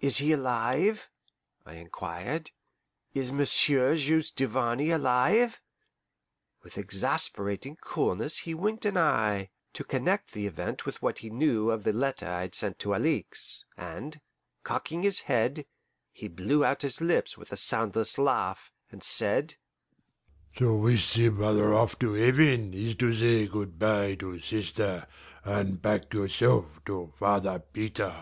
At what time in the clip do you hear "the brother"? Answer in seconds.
21.16-21.74